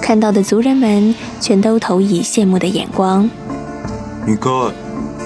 [0.00, 3.28] 看到的族人们全都投以羡慕的眼光。
[4.26, 4.50] 你看，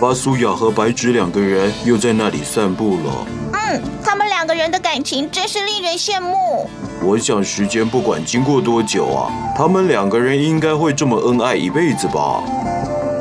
[0.01, 3.27] 巴苏雅和白芷两个人又在那里散步了。
[3.53, 6.69] 嗯，他们两个人的感情真是令人羡慕。
[7.07, 12.43] 我想时间不管经过多久啊，他们两个人应该会这么恩爱一辈子吧。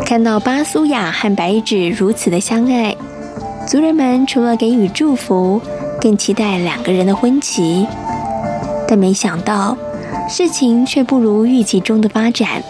[0.03, 2.95] 看到巴苏亚和白芷如此的相爱，
[3.67, 5.61] 族人们除了给予祝福，
[6.01, 7.86] 更期待两个人的婚期。
[8.88, 9.77] 但没想到，
[10.27, 12.63] 事情却不如预期中的发展。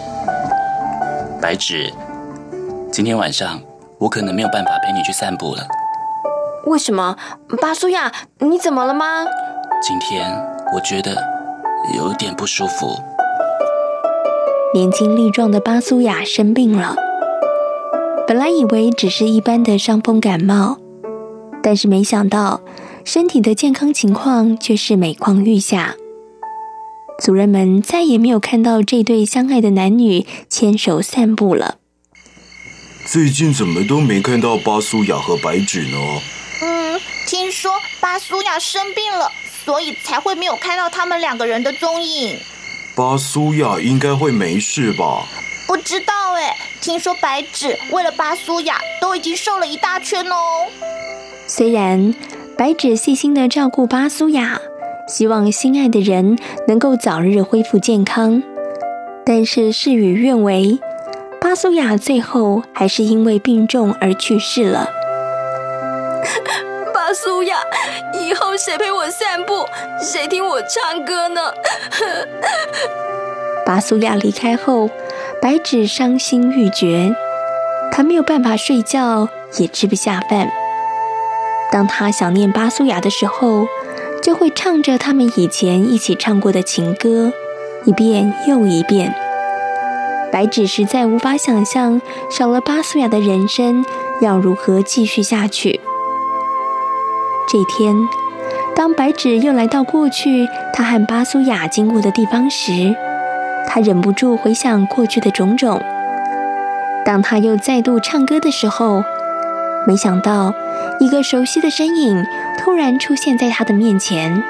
[1.40, 1.90] 白芷，
[2.92, 3.58] 今天晚上
[3.98, 5.66] 我可能没有办法陪你去散步了。
[6.66, 7.16] 为什么？
[7.58, 9.24] 巴苏亚，你怎么了吗？
[9.82, 10.30] 今天
[10.74, 11.16] 我觉得
[11.96, 12.96] 有点不舒服。
[14.74, 16.96] 年轻力壮的巴苏雅生病了，
[18.26, 20.78] 本来以为只是一般的伤风感冒，
[21.62, 22.60] 但是没想到
[23.04, 25.94] 身体的健康情况却是每况愈下。
[27.22, 31.76] 族人们再也没有看到这对相爱的男女牵手散步了。
[33.06, 35.96] 最近怎么都没看到巴苏雅和白芷呢？
[36.60, 39.30] 嗯，听说巴苏雅生病了，
[39.66, 42.38] 所以才会没有看到他们两个人的踪影。
[42.94, 45.26] 巴苏亚应该会没事吧？
[45.66, 50.36] 不知道哎，听说白芷为了巴苏亚都已经瘦了一大圈哦。
[51.46, 52.14] 虽然
[52.56, 54.58] 白芷细心的照顾巴苏亚。
[55.08, 56.36] 希望心爱的人
[56.66, 58.42] 能够早日恢复健康，
[59.24, 60.80] 但是事与愿违，
[61.40, 64.88] 巴苏亚最后还是因为病重而去世了。
[66.96, 67.58] 巴苏亚，
[68.14, 69.66] 以后谁陪我散步？
[70.00, 71.52] 谁听我唱歌呢？
[73.66, 74.88] 巴苏亚离开后，
[75.42, 77.14] 白芷伤心欲绝，
[77.92, 79.28] 她没有办法睡觉，
[79.58, 80.50] 也吃不下饭。
[81.70, 83.66] 当她想念巴苏亚的时候，
[84.22, 87.30] 就会唱着他们以前一起唱过的情歌，
[87.84, 89.14] 一遍又一遍。
[90.32, 93.84] 白芷实在无法想象少了巴苏亚的人生
[94.22, 95.78] 要如何继续下去。
[97.48, 97.94] 这天，
[98.74, 102.94] 当白芷又来到过去他和巴苏雅经过的地方时，
[103.68, 105.80] 他忍不住回想过去的种种。
[107.04, 109.04] 当他又再度唱歌的时候，
[109.86, 110.52] 没想到
[110.98, 112.24] 一个熟悉的身影。
[112.58, 114.42] 突然出现在他的面前，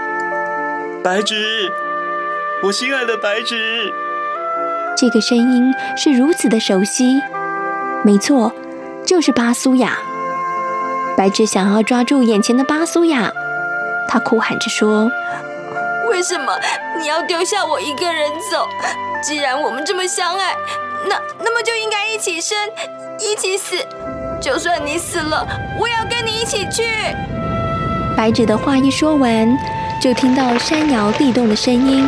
[1.04, 1.70] 白芷，
[2.62, 3.92] 我心爱的白芷。
[4.96, 7.20] 这个声音是如此的熟悉，
[8.04, 8.54] 没错，
[9.04, 9.98] 就是巴苏亚。
[11.16, 13.32] 白芷想要抓住眼前的巴苏亚，
[14.06, 15.10] 她哭喊着说
[16.10, 16.52] ：“为什么
[17.00, 18.66] 你要丢下我一个人走？
[19.22, 20.54] 既然我们这么相爱，
[21.08, 22.56] 那那么就应该一起生，
[23.18, 23.76] 一起死。
[24.40, 25.46] 就算你死了，
[25.80, 26.84] 我也要跟你一起去。”
[28.14, 29.58] 白芷的话一说完，
[29.98, 32.06] 就听到山摇地动的声音，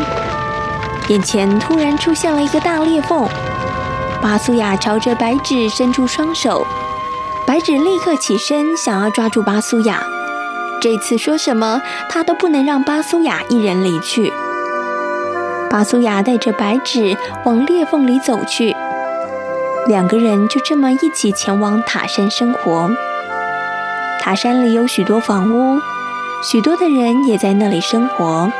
[1.08, 3.26] 眼前突然出现了一个大裂缝。
[4.20, 6.66] 巴苏亚朝着白芷伸出双手，
[7.48, 10.02] 白芷立刻起身，想要抓住巴苏亚。
[10.82, 11.80] 这次说什么，
[12.10, 14.30] 他都不能让巴苏亚一人离去。
[15.70, 18.76] 巴苏亚带着白芷往裂缝里走去，
[19.86, 22.90] 两个人就这么一起前往塔山生活。
[24.20, 25.80] 塔山里有许多房屋。
[26.42, 28.52] 许多的人也在那里生活。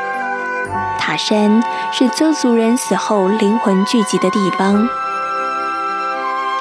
[0.97, 1.61] 塔山
[1.93, 4.89] 是邹族人死后灵魂聚集的地方。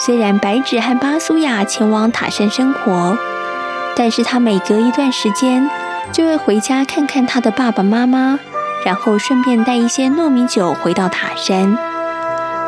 [0.00, 3.16] 虽然白芷和巴苏亚前往塔山生活，
[3.96, 5.68] 但是他每隔一段时间
[6.12, 8.38] 就会回家看看他的爸爸妈妈，
[8.84, 11.76] 然后顺便带一些糯米酒回到塔山。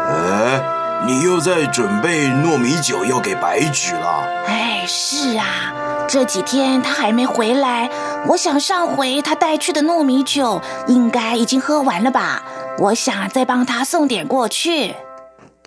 [0.08, 0.60] 哎，
[1.06, 4.24] 你又在准备糯米酒要给白纸了？
[4.46, 5.72] 哎，是啊，
[6.08, 7.88] 这几天他还没回来。
[8.26, 12.42] 我想上回他带去的糯米酒应该已经喝完了吧？
[12.80, 14.96] 我想再帮他送点过去。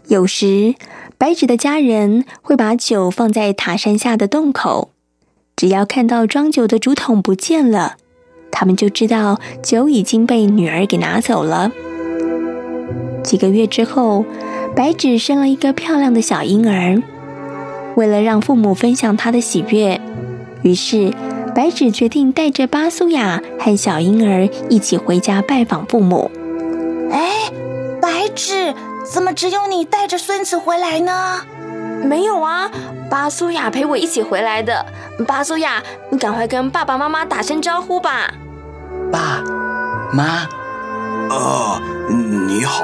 [0.07, 0.75] 有时，
[1.23, 4.89] 白纸的家人会把酒放在塔山下的洞口。
[5.55, 7.95] 只要看到装酒的竹筒不见了，
[8.51, 11.71] 他们就知道酒已经被女儿给拿走了。
[13.23, 14.25] 几个月之后，
[14.75, 17.01] 白纸生了一个漂亮的小婴儿。
[17.95, 20.01] 为了让父母分享他的喜悦，
[20.61, 21.13] 于是
[21.55, 26.29] 白纸决定带着巴苏亚和小婴儿一起回家拜访父母。
[27.09, 27.49] 哎，
[28.01, 28.73] 白纸，
[29.03, 31.41] 怎么只有你带着孙子回来呢？
[32.03, 32.69] 没有啊，
[33.09, 34.85] 巴苏亚陪我一起回来的。
[35.27, 38.33] 巴苏亚，你赶快跟爸爸妈妈打声招呼吧。
[39.11, 39.41] 爸
[40.11, 40.47] 妈，
[41.29, 42.83] 哦，你好。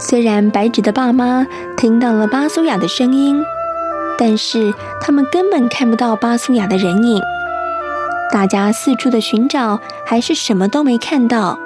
[0.00, 3.42] 虽然白纸的爸妈听到了巴苏亚的声音，
[4.18, 7.20] 但是他们根本看不到巴苏亚的人影。
[8.32, 11.58] 大家四处的寻找，还是什么都没看到。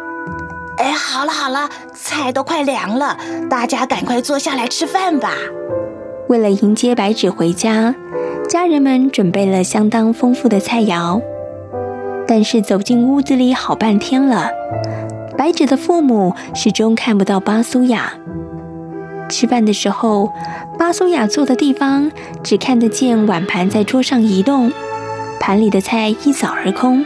[0.82, 3.16] 哎，好了好了，菜都快凉了，
[3.48, 5.30] 大家赶快坐下来吃饭吧。
[6.28, 7.94] 为了迎接白纸回家，
[8.48, 11.22] 家人们准备了相当丰富的菜肴。
[12.26, 14.48] 但是走进屋子里好半天了，
[15.38, 18.14] 白纸的父母始终看不到巴苏亚。
[19.28, 20.32] 吃饭的时候，
[20.76, 22.10] 巴苏亚坐的地方
[22.42, 24.72] 只看得见碗盘在桌上移动，
[25.38, 27.04] 盘里的菜一扫而空。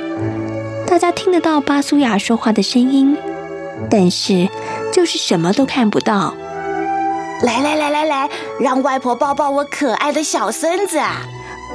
[0.87, 3.16] 大家听得到巴苏亚说话的声音，
[3.91, 4.49] 但是
[4.93, 6.35] 就是什么都看不到。
[7.43, 11.22] 来来来来来，让外婆抱抱我可爱的小孙子啊！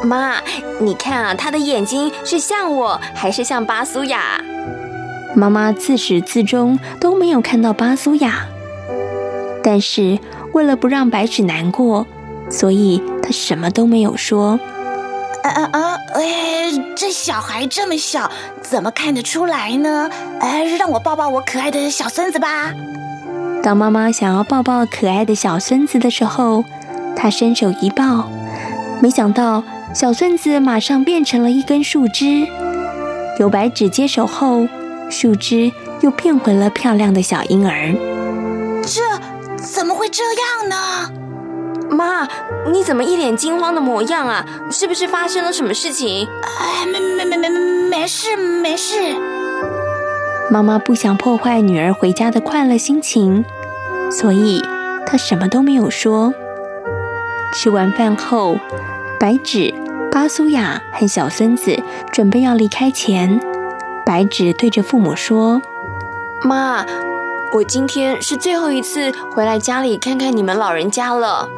[0.04, 0.42] 妈，
[0.80, 4.42] 你看啊，他的眼睛是像我还是像巴苏亚？
[5.36, 8.48] 妈妈自始至终都没有看到巴苏亚，
[9.64, 10.18] 但是
[10.54, 12.08] 为了不让白纸难过，
[12.50, 14.60] 所以她什么都没有说。
[15.44, 15.98] 啊啊啊！
[16.14, 18.30] 哎，这小孩这么小，
[18.62, 20.10] 怎么看得出来呢？
[20.40, 22.72] 哎，让我抱抱我可爱的小孙子吧。
[23.64, 26.64] 当妈妈想要抱抱可爱的小孙子的时候，
[27.16, 28.30] 她伸手一抱，
[29.02, 29.64] 没想到
[29.94, 32.48] 小孙子马上变成了一根树枝。
[33.40, 34.68] 由白纸接手后，
[35.10, 35.72] 树枝
[36.02, 37.94] 又变回了漂亮的小婴儿。
[38.84, 39.02] 这
[39.58, 41.21] 怎么会这样呢？
[41.92, 42.28] 妈，
[42.72, 44.46] 你怎么一脸惊慌的模样啊？
[44.72, 46.28] 是不是发生了什么事情？
[46.42, 48.96] 哎，没没没没没事没事。
[50.50, 53.46] 妈妈不想破坏女儿回家的快乐心情，
[54.10, 54.64] 所以
[55.06, 56.34] 她什么都没有说。
[57.54, 58.58] 吃完饭后，
[59.20, 59.74] 白纸、
[60.12, 61.78] 巴苏雅和小孙子
[62.12, 63.40] 准备要离开前，
[64.06, 65.62] 白纸对着父母说
[66.44, 66.86] ：“妈，
[67.54, 71.50] 我今天是最后一次回来家里看看你们老人家了。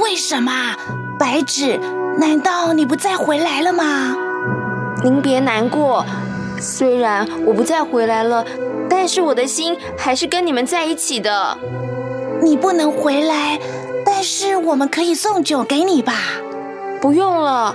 [0.00, 0.76] 为什么？
[1.18, 1.76] 白纸，
[2.18, 4.14] 难道你不再回来了吗？
[5.02, 6.06] 您别难过。”
[6.60, 8.44] 虽然我不再回来了，
[8.88, 11.58] 但是我的心还是跟你们在一起的。
[12.40, 13.58] 你不能回来，
[14.06, 16.14] 但是我们可以送酒给你吧？
[17.00, 17.74] 不用了。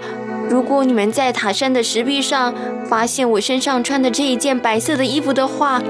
[0.50, 2.56] 如果你们在塔山的石壁上
[2.86, 5.82] 发现我身上穿的这一件白色的衣服的话，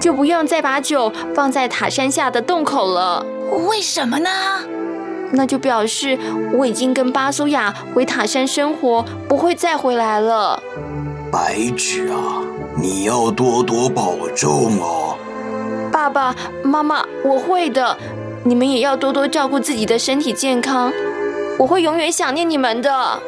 [0.00, 3.24] 就不用再把酒放在塔山下的洞口了。
[3.66, 4.30] 为什么呢？
[5.32, 6.18] 那就表示
[6.54, 10.62] 我已经跟巴苏亚回塔山生活，不会再回来了。
[11.30, 12.42] 白纸啊，
[12.76, 15.16] 你要多多保重哦。
[15.92, 17.96] 爸爸妈妈，我会的。
[18.44, 20.90] 你们也要多多照顾自己的身体健康。
[21.58, 23.20] 我会永远想念你们的。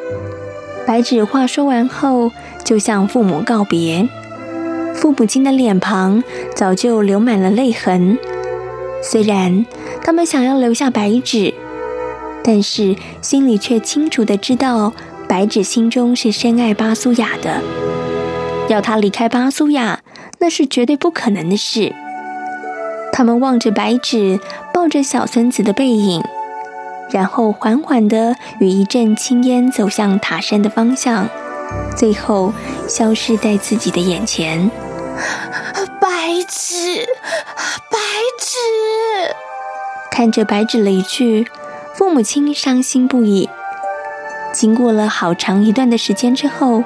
[0.87, 2.31] 白纸话说完后，
[2.63, 4.07] 就向父母告别。
[4.95, 6.23] 父母亲的脸庞
[6.55, 8.17] 早就流满了泪痕。
[9.03, 9.65] 虽然
[10.03, 11.53] 他们想要留下白纸，
[12.43, 14.93] 但是心里却清楚的知道，
[15.27, 17.61] 白纸心中是深爱巴苏雅的。
[18.67, 20.01] 要他离开巴苏雅，
[20.39, 21.93] 那是绝对不可能的事。
[23.11, 24.39] 他们望着白纸
[24.73, 26.23] 抱着小孙子的背影，
[27.11, 31.27] 然后缓缓的与一阵青烟走向塔山的方向，
[31.95, 32.53] 最后
[32.87, 34.69] 消失在自己的眼前。
[35.99, 36.07] 白
[36.47, 37.05] 纸，
[37.89, 37.97] 白
[38.39, 38.57] 纸！
[40.09, 41.47] 看着白纸离去，
[41.95, 43.49] 父母亲伤心不已。
[44.53, 46.83] 经过了好长一段的时间之后。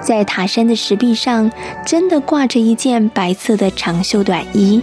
[0.00, 1.50] 在塔山的石壁上，
[1.84, 4.80] 真的挂着一件白色的长袖短衣。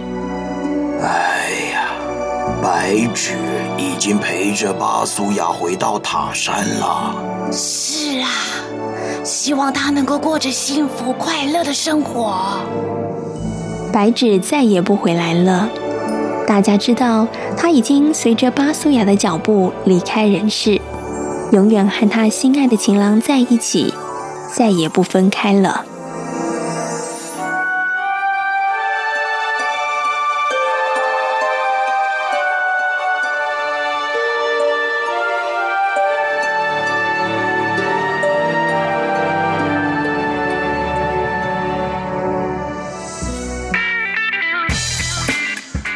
[1.02, 1.88] 哎呀，
[2.62, 3.32] 白纸
[3.78, 7.14] 已经陪着巴苏雅回到塔山了。
[7.50, 8.28] 是啊，
[9.26, 12.60] 希望他能够过着幸福快乐的生活。
[13.92, 15.68] 白纸再也不回来了，
[16.46, 20.80] 大家知道他已经随着巴苏雅的脚步离开人世，
[21.50, 23.92] 永远和他心爱的情郎在一起，
[24.54, 25.84] 再也不分开了。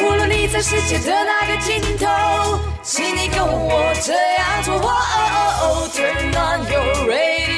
[0.00, 2.06] 无论你在世界的哪个尽头，
[2.82, 4.74] 请你跟我这样做。
[4.74, 5.28] 哦哦
[5.60, 7.52] 哦，Turn on your radio。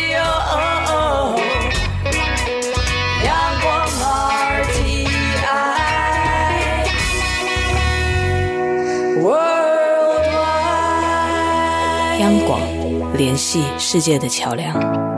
[13.16, 15.13] 联系世界的桥梁。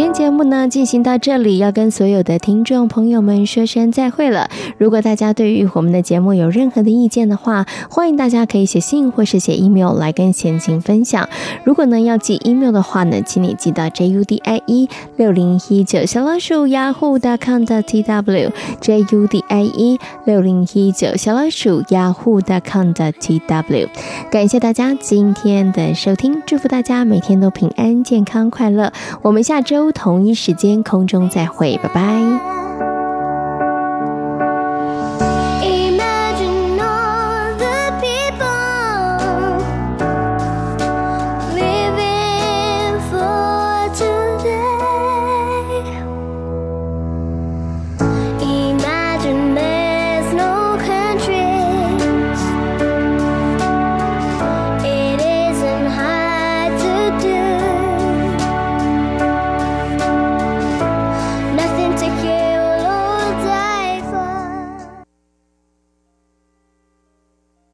[0.00, 4.48] 今天节目呢进行到这里，要跟所有的听众朋友们说声再会了。
[4.78, 11.28] 如果大家对于我们的节目有任何的意见的话，欢迎大家可以写信或是写 email 来跟贤琴分享。
[11.64, 14.88] 如果呢要寄 email 的话呢，请你寄到 judie
[15.18, 23.88] 六零一九小老鼠 yahoo.com.tw judie 六零一九小老鼠 yahoo.com.tw。
[24.30, 28.90] 感谢大家今天的收听，祝福大家每天都平安、健康、快乐。
[29.20, 29.89] 我们下周。
[29.92, 32.59] 同一时间空中再会，拜拜。